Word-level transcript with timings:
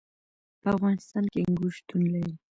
په 0.61 0.67
افغانستان 0.75 1.23
کې 1.31 1.39
انګور 1.41 1.71
شتون 1.77 2.01
لري. 2.13 2.33